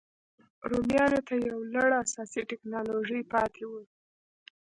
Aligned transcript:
رومیانو 0.69 1.19
ته 1.27 1.33
یو 1.49 1.59
لړ 1.73 1.89
اساسي 2.03 2.41
ټکنالوژۍ 2.49 3.21
پاتې 3.33 3.63
وو. 3.69 3.81